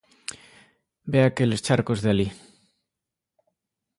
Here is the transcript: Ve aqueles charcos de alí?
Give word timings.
Ve 1.11 1.19
aqueles 1.27 1.63
charcos 1.65 1.99
de 2.03 2.09
alí? 2.13 2.27